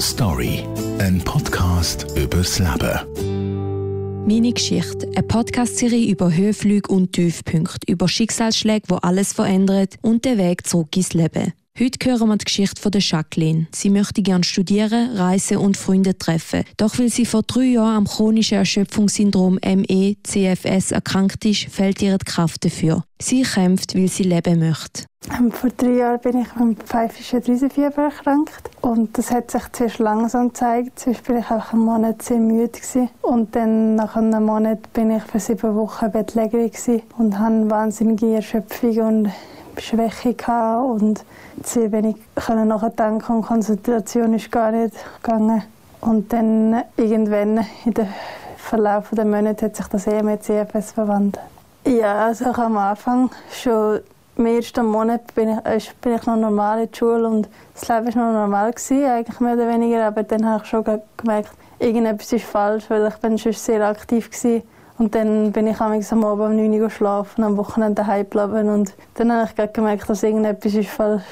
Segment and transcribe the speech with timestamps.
[0.00, 0.64] Story,
[1.00, 4.24] ein Podcast übers Leben.
[4.26, 10.38] Meine Geschichte, eine Podcast-Serie über Höhenflüge und Tiefpunkte, über Schicksalsschläge, wo alles verändert und den
[10.38, 11.52] Weg zurück ins Leben.
[11.80, 13.68] Heute hören wir die Geschichte von der Jacqueline.
[13.72, 16.64] Sie möchte gerne studieren, reisen und Freunde treffen.
[16.76, 22.18] Doch weil sie vor drei Jahren am chronischen Erschöpfungssyndrom ME, CFS erkrankt ist, fehlt ihr
[22.18, 23.04] die Kraft dafür.
[23.22, 25.04] Sie kämpft, weil sie leben möchte.
[25.38, 30.00] Ähm, vor drei Jahren bin ich mit pfeifischen Drüsenfieber erkrankt und das hat sich zuerst
[30.00, 30.98] langsam gezeigt.
[30.98, 33.08] Zuerst war ich einfach einen Monat sehr müde gewesen.
[33.22, 36.72] und dann nach einem Monat bin ich für sieben Wochen bettlägerig
[37.18, 39.30] und hatte wahnsinnige Erschöpfung und
[39.78, 40.34] Schwäche
[40.78, 41.24] und
[41.64, 45.62] sehr wenig können nachdenken und Konzentration ist gar nicht gegangen.
[46.00, 48.08] Und dann irgendwann in der
[48.56, 51.40] Verlauf der Monate hat sich das eher mit CFS verwandelt.
[51.86, 54.00] Ja, also am Anfang schon
[54.36, 58.14] im ersten Monat bin ich, bin ich noch normal in der Schule und das Leben
[58.14, 60.06] war noch normal, gewesen, eigentlich mehr oder weniger.
[60.06, 60.84] Aber dann habe ich schon
[61.16, 64.62] gemerkt, irgendetwas ist falsch, weil ich bin schon sehr aktiv war.
[64.98, 65.92] Und dann bin ich am
[66.24, 70.24] Abend um 9 Uhr schlafen, am Wochenende daheim bleiben und dann habe ich gemerkt, dass
[70.24, 71.22] irgendetwas ist falsch.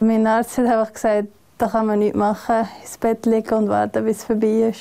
[0.00, 4.02] Mein Arzt hat einfach gesagt, da kann man nichts machen, ins Bett liegen und warten,
[4.04, 4.80] bis es vorbei ist.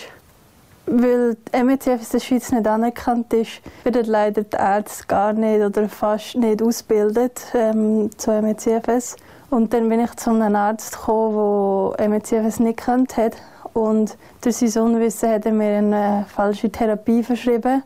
[0.86, 5.61] Weil die MECF in der Schweiz nicht anerkannt ist, werden leider die Ärzte gar nicht
[5.61, 9.17] oder fast nicht ausgebildet ähm, zu MECFS.
[9.50, 13.36] Und dann bin ich zu einem Arzt gekommen, der MECFS nicht kennt hat.
[13.73, 17.84] Und durch sein Unwissen hat er mir eine falsche Therapie verschrieben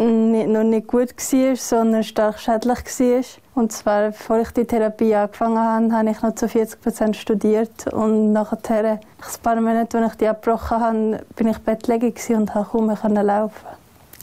[0.00, 3.24] nicht, nur nicht gut war, sondern stark schädlich war.
[3.54, 7.92] Und zwar, bevor ich die Therapie angefangen habe, habe ich noch zu 40 Prozent studiert.
[7.92, 9.00] Und nachher, ein
[9.42, 13.66] paar Monate, als ich die abgebrochen habe, bin ich bettlägerig und konnte kaum mehr laufen.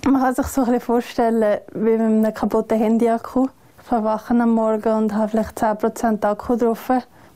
[0.06, 3.48] Man kann sich so ein vorstellen, wie mit einem kaputten Handy-Akku.
[3.80, 6.90] Ich verwache am Morgen und habe vielleicht 10 Prozent Akku drauf.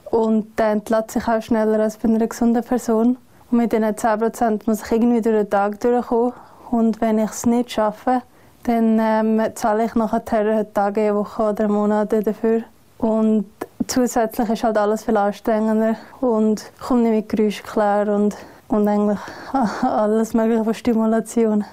[0.10, 3.18] Und der entlädt sich auch schneller als bei einer gesunden Person.
[3.52, 6.32] Und mit diesen 10 Prozent muss ich irgendwie durch den Tag durchkommen.
[6.70, 8.22] Und wenn ich es nicht schaffe,
[8.64, 12.64] dann ähm, zahle ich nachher Tage, eine Woche oder Monate dafür.
[12.98, 13.46] Und
[13.88, 18.38] zusätzlich ist halt alles viel anstrengender und komme nicht mit Geräusch klar und,
[18.70, 19.20] und eigentlich
[19.84, 21.66] alles mögliche von Stimulation.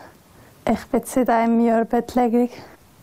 [0.68, 2.50] Ich bin seit einem Jahr bettlägerig.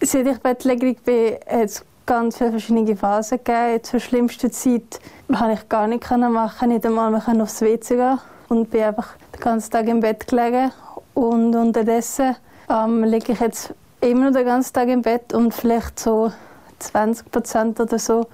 [0.01, 3.83] Seit ich bettlägerig bin, hat es ganz viele verschiedene Phasen gegeben.
[3.83, 8.19] Zur schlimmsten Zeit konnte ich gar nicht machen, nicht einmal aufs WC gehen
[8.49, 10.71] und bin einfach den ganzen Tag im Bett gelegen.
[11.13, 12.35] Und unterdessen
[12.69, 16.31] ähm, liege ich jetzt immer noch den ganzen Tag im Bett und vielleicht so
[16.79, 18.27] 20 Prozent oder so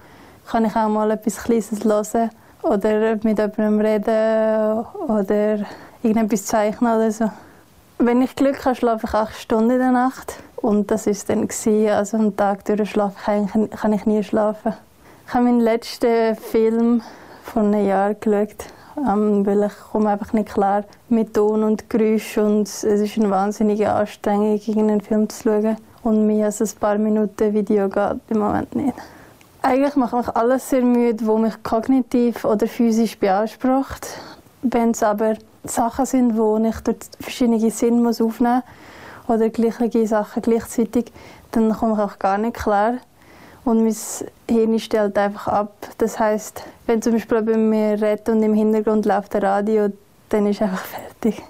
[0.50, 2.30] kann ich auch mal etwas Kleines hören
[2.62, 5.64] oder mit jemandem reden oder
[6.02, 7.30] irgendetwas zeichnen oder so.
[7.98, 11.46] Wenn ich Glück habe, schlafe ich acht Stunden in der Nacht und das ist dann
[11.46, 11.88] gewesen.
[11.90, 14.74] Also einen Tag durch schlafe ich kann ich nie schlafen.
[15.26, 17.02] Ich habe meinen letzten Film
[17.44, 22.38] vor einem Jahr geschaut ähm, weil ich komme einfach nicht klar mit Ton und Geräusch
[22.38, 25.76] und es ist eine wahnsinnige Anstrengung, einen Film zu schauen.
[26.02, 28.94] Und mir als ein paar Minuten Video geht im Moment nicht.
[29.62, 34.08] Eigentlich macht mich alles sehr müde, wo mich kognitiv oder physisch beansprucht.
[34.62, 38.62] Wenn es aber Sachen sind, wo ich durch verschiedene muss aufnehmen
[39.28, 41.12] muss oder gleiche Sachen gleichzeitig,
[41.52, 42.94] dann komme ich auch gar nicht klar
[43.64, 43.96] und mein
[44.48, 45.72] Hirn stellt einfach ab.
[45.98, 49.88] Das heißt, wenn zum Beispiel bei mir redet und im Hintergrund läuft der Radio,
[50.28, 51.42] dann ist einfach fertig.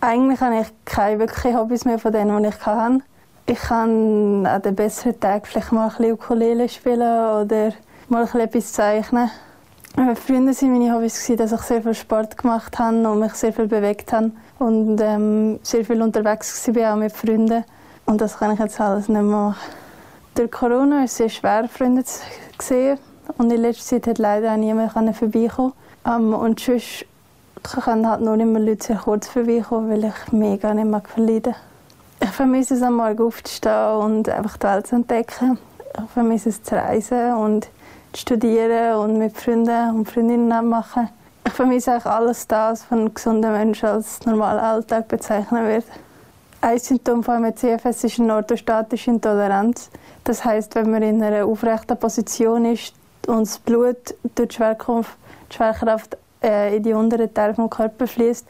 [0.00, 3.02] Eigentlich habe ich keine wirklichen Hobbys mehr von denen, die ich kann.
[3.46, 7.72] Ich kann an den besseren Tagen vielleicht mal ein bisschen Ukulele spielen oder
[8.08, 9.30] mal etwas zeichnen.
[9.94, 13.68] Früher waren meine Hobbys, dass ich sehr viel Sport gemacht habe und mich sehr viel
[13.68, 17.64] bewegt habe und ähm, sehr viel unterwegs war, auch mit Freunden.
[18.04, 19.83] Und das kann ich jetzt alles nicht mehr machen.
[20.34, 22.20] Durch Corona war es sehr schwer, Freunde zu
[22.60, 22.98] sehen.
[23.38, 25.72] Und in letzter Zeit hat leider auch niemand vorbeikommen.
[26.04, 27.06] Um, und sonst
[27.62, 31.54] können halt nur immer Leute sehr kurz vorbeikommen, weil ich mega nicht mag verleiden.
[32.20, 35.56] Ich vermisse es am Morgen aufzustehen und einfach die Welt zu entdecken.
[35.96, 37.68] Ich vermisse es zu reisen und
[38.12, 41.10] zu studieren und mit Freunden und Freundinnen machen.
[41.46, 45.84] Ich vermisse eigentlich alles das, was von gesunden Menschen als normaler Alltag bezeichnet wird.
[46.64, 49.90] Ein Symptom von einem CFS ist eine orthostatische Intoleranz.
[50.24, 52.94] Das heißt, wenn man in einer aufrechten Position ist
[53.26, 55.14] und das Blut durch die Schwerkraft,
[55.52, 58.46] die Schwerkraft äh, in die unteren Teile des Körpers fließt,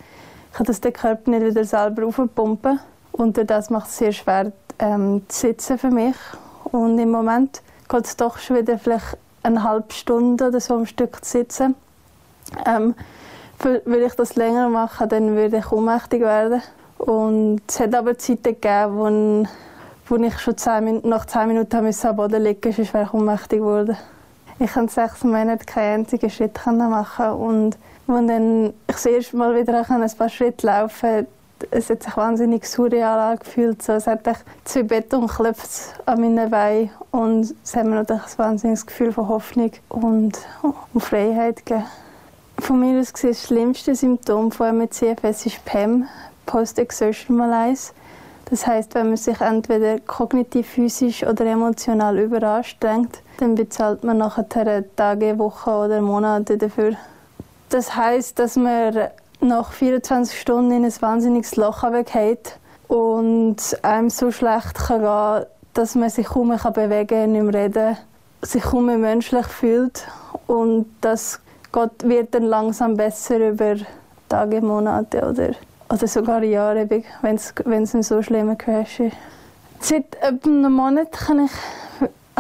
[0.53, 2.79] kann das der Körper nicht wieder selber aufpumpen.
[3.11, 6.15] Und das macht es sehr schwer ähm, zu sitzen für mich.
[6.71, 10.87] Und im Moment geht es doch schon wieder vielleicht eine halbe Stunde oder so am
[10.87, 11.75] Stück zu sitzen.
[12.65, 12.95] Ähm,
[13.59, 16.63] würde ich das länger machen, dann würde ich ohnmächtig werden.
[17.05, 19.49] Und es hat aber Zeiten gegeben,
[20.09, 23.59] wo, ich schon zehn, nach zehn Minuten am Boden liegen musste, sonst wäre ich ohnmächtig
[23.59, 23.97] geworden.
[24.59, 29.55] Ich konnte sechs Monate keinen einzigen Schritt machen und als dann ich das erste Mal
[29.55, 31.27] wieder ein paar Schritte laufen
[31.71, 33.83] es hat sich wahnsinnig surreal angefühlt.
[33.83, 34.21] So, es hat
[34.65, 39.71] zwei Betonklöpfe an meinen Beinen und es hat mir natürlich ein wahnsinniges Gefühl von Hoffnung
[39.89, 41.87] und, und Freiheit gegeben.
[42.59, 46.07] Von mir aus gesehen, das schlimmste Symptom von MCFS ist PEM,
[46.47, 47.93] Post-Exertion Malaise.
[48.51, 54.85] Das heißt, wenn man sich entweder kognitiv, physisch oder emotional überanstrengt, dann bezahlt man nachher
[54.97, 56.95] Tage, Wochen oder Monate dafür.
[57.71, 59.09] Das heißt, dass man
[59.41, 62.59] nach 24 Stunden in ein wahnsinniges Loch runterfällt
[62.89, 67.55] und einem so schlecht kann gehen, dass man sich kaum mehr bewegen kann, nicht mehr
[67.65, 67.97] reden,
[68.43, 70.07] sich kaum mehr menschlich fühlt
[70.47, 71.41] und das
[71.73, 73.77] geht, wird dann langsam besser über
[74.29, 75.51] Tage, Monate oder,
[75.89, 76.89] oder sogar Jahre,
[77.21, 79.17] wenn es ein so schlimmer Crash ist.
[79.81, 81.53] Seit etwa einem Monat kann ich,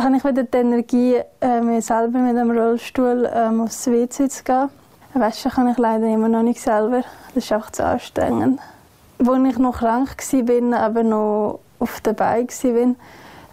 [0.03, 4.45] habe ich wieder die Energie, äh, mir selber mit dem Rollstuhl ähm, aufs WC zu
[4.45, 4.71] gehen.
[5.13, 7.03] Waschen kann ich leider immer noch nicht selber.
[7.35, 8.61] Das ist einfach zu anstrengend.
[9.19, 12.95] Als ich noch krank war, aber noch auf der Beine war,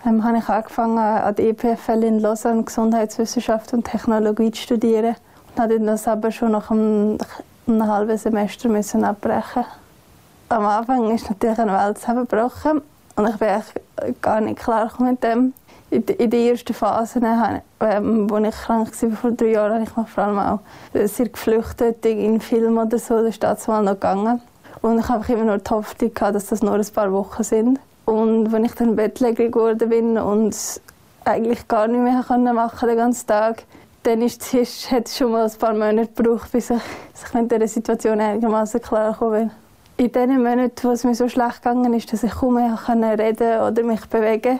[0.05, 5.15] ähm, habe ich angefangen, an der EPFL in Lausanne Gesundheitswissenschaft und Technologie zu studieren.
[5.55, 7.17] Und habe das aber schon nach einem,
[7.71, 9.65] einem halben Semester müssen abbrechen
[10.50, 12.81] Am Anfang ist natürlich eine Welt zusammengebrochen
[13.15, 15.53] und ich bin gar nicht klar mit dem
[15.91, 17.25] in, in den ersten Phasen,
[17.81, 20.59] ähm, als ich krank war, vor drei Jahren, habe ich mich vor allem auch
[20.94, 24.41] sehr geflüchtet in Film oder so, das ist dazu mal noch gegangen.
[24.81, 27.79] Und ich habe immer nur die Hoffnung gehabt, dass das nur ein paar Wochen sind.
[28.06, 30.56] Und wenn ich dann Bettlägerin geworden bin und
[31.25, 33.63] eigentlich gar nicht mehr machen konnte den ganzen Tag,
[34.03, 36.81] dann ist es, hat es schon mal ein paar Monate gebraucht, bis ich,
[37.24, 39.51] ich mit dieser Situation einigermaßen klargekommen
[39.98, 40.06] bin.
[40.06, 42.80] In den Monaten, wo es mir so schlecht gegangen ist, dass ich kaum mehr
[43.19, 44.59] reden oder mich bewegen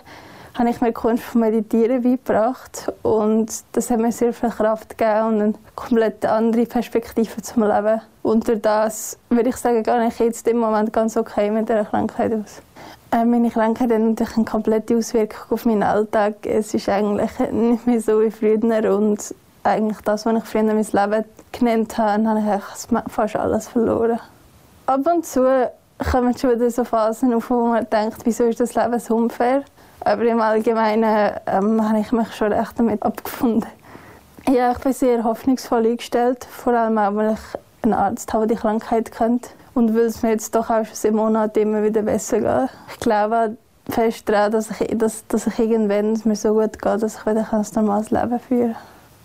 [0.54, 4.98] habe ich mir die Kunst vom Meditieren beigebracht und das hat mir sehr viel Kraft
[4.98, 8.02] gegeben und eine komplett andere Perspektive zum Leben.
[8.24, 12.34] Durch das würde ich sagen, gehe ich jetzt im Moment ganz okay mit der Krankheit
[12.34, 12.62] aus.
[13.12, 16.46] Äh, meine Krankheit hat natürlich eine komplette Auswirkung auf meinen Alltag.
[16.46, 20.78] Es ist eigentlich nicht mehr so wie früher und eigentlich das, was ich früher mein
[20.78, 24.20] Leben genannt habe, habe ich fast alles verloren.
[24.86, 25.70] Ab und zu
[26.10, 29.64] kommen schon wieder so Phasen auf, wo man denkt, wieso ist das Leben so unfair?
[30.00, 33.70] Aber im Allgemeinen ähm, habe ich mich schon recht damit abgefunden.
[34.50, 38.56] Ja, ich bin sehr hoffnungsvoll eingestellt, vor allem auch, weil ich einen Arzt habe, der
[38.56, 39.52] die Krankheit kennt.
[39.74, 42.70] Und weil es mir jetzt doch auch schon seit Monaten immer wieder besser geht.
[42.90, 43.58] Ich glaube
[43.90, 47.26] fest daran, dass ich, dass, dass ich irgendwann es mir so gut geht, dass ich
[47.26, 48.82] wieder ein normales Leben führen kann.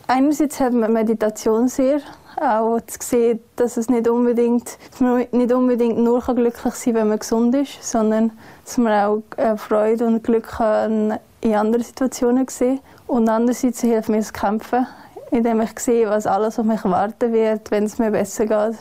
[0.08, 2.00] Einerseits hat man Meditation sehr,
[2.40, 6.94] auch zu sehen, dass es nicht unbedingt, dass man nicht unbedingt nur glücklich sein kann,
[6.94, 8.30] wenn man gesund ist, sondern
[8.64, 14.08] dass man auch äh, Freude und Glück kann in anderen Situationen sehen Und andererseits hilft
[14.08, 14.86] mir das Kämpfen,
[15.30, 18.78] indem ich sehe, was alles auf mich warten wird, wenn es mir besser geht.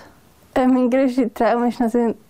[0.56, 1.80] Äh, mein größter Traum ist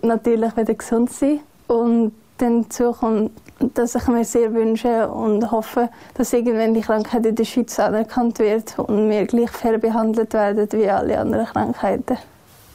[0.01, 3.31] natürlich wieder gesund zu sein und dann dazu kommt
[3.73, 8.39] dass ich mir sehr wünsche und hoffe, dass irgendwann die Krankheit in der Schweiz anerkannt
[8.39, 12.17] wird und wir gleich fair behandelt werden wie alle anderen Krankheiten.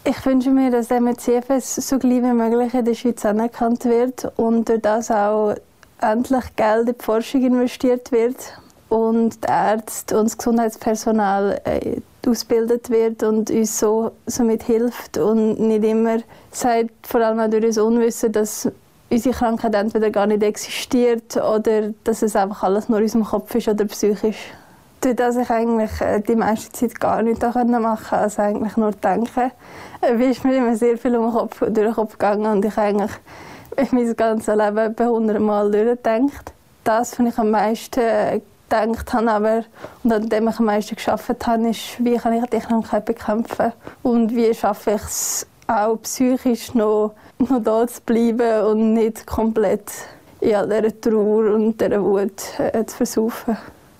[0.04, 4.68] Ich wünsche mir, dass MCFS so gleich wie möglich in der Schweiz anerkannt wird und
[4.68, 5.54] durch das auch
[6.00, 8.58] endlich Geld in die Forschung investiert wird
[8.88, 15.58] und die Ärzte und das Gesundheitspersonal äh, ausgebildet wird und uns so somit hilft und
[15.60, 16.18] nicht immer
[16.50, 18.68] sagt, vor allem auch durch das Unwissen, dass
[19.10, 23.54] unsere Krankheit entweder gar nicht existiert oder dass es einfach alles nur in unserem Kopf
[23.54, 24.52] ist oder psychisch.
[25.00, 28.92] Durch das ich eigentlich äh, die meiste Zeit gar nichts machen konnte, als eigentlich nur
[28.92, 29.50] denken,
[30.02, 32.76] äh, ist mir immer sehr viel um den Kopf, durch den Kopf gegangen und ich
[32.76, 33.12] eigentlich
[33.92, 36.52] mein ganzes Leben etwa hundertmal durchgedacht.
[36.84, 39.64] Das, was ich am meisten gedacht habe, aber
[40.02, 43.72] und an dem ich am meisten geschafft habe, ist, wie kann ich die Krankheit bekämpfen
[44.02, 49.90] und wie schaffe ich es auch psychisch noch noch da zu bleiben und nicht komplett
[50.40, 53.56] in all dieser Trauer und dieser Wut äh, zu versaufen.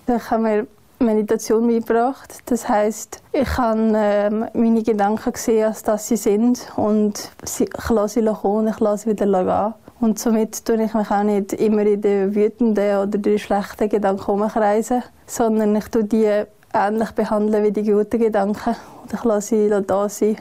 [0.07, 0.67] Ich habe mir
[0.99, 2.41] Meditation beigebracht.
[2.47, 8.21] Das heißt, ich habe ähm, meine Gedanken gesehen, als dass sie sind und ich lasse
[8.21, 9.75] sie kommen, ich lasse sie wieder gehen.
[10.01, 14.31] Und somit tue ich mich auch nicht immer in den wütenden oder den schlechten Gedanken
[14.31, 18.77] umkreisen, sondern ich tue die ähnlich behandeln wie die guten Gedanken.
[19.03, 20.39] Und ich lasse sie da sein.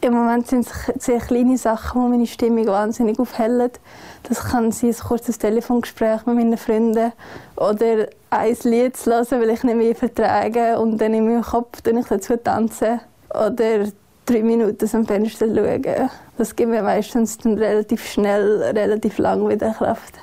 [0.00, 3.70] Im Moment sind es sehr kleine Sachen, die meine Stimmung wahnsinnig aufhellen.
[4.24, 7.12] Das kann sein ein kurzes Telefongespräch mit meinen Freunden
[7.56, 11.80] oder ein Lied zu hören, weil ich nicht mehr vertrage und dann in meinem Kopf
[11.82, 13.86] dann ich dazu tanzen oder
[14.26, 16.10] drei Minuten dem Fenster schauen.
[16.36, 20.14] Das gibt mir meistens dann relativ schnell, relativ lang wieder Kraft.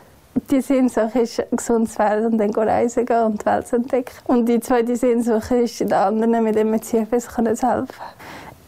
[0.52, 4.14] die Sehnsucht ist, ein gesundes Welt und dann reisen gehen und die Welt zu entdecken.
[4.26, 7.88] Und die zweite Sehnsucht ist, den anderen mit dem Metziefes zu helfen.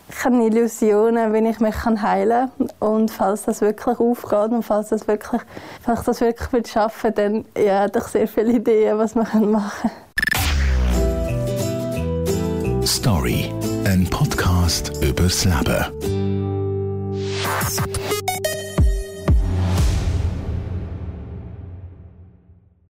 [0.08, 2.70] Ich habe Illusionen, wie ich mich heilen kann.
[2.80, 5.42] Und falls das wirklich aufgeht und falls, das wirklich,
[5.82, 9.72] falls ich das wirklich schaffen dann ja, habe ich sehr viele Ideen, was man machen
[9.82, 9.92] kann.
[12.86, 13.52] Story,
[13.86, 15.86] ein Podcast übers Leben.